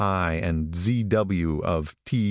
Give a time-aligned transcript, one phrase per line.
[0.01, 0.39] I.
[0.43, 1.03] and Z.
[1.03, 1.61] W.
[1.63, 2.19] of T.